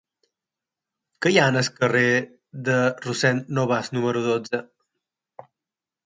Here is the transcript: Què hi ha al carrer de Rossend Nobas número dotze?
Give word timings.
Què 1.25 1.31
hi 1.33 1.35
ha 1.41 1.43
al 1.59 1.67
carrer 1.75 2.15
de 2.69 2.77
Rossend 3.03 3.51
Nobas 3.59 3.91
número 3.97 4.23
dotze? 4.29 4.61